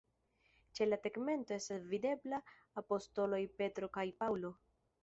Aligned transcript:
Ĉe 0.77 0.87
la 0.87 0.97
tegmento 1.03 1.55
estas 1.57 1.85
videbla 1.93 2.41
apostoloj 2.85 3.45
Petro 3.63 3.93
kaj 4.01 4.09
Paŭlo. 4.25 4.55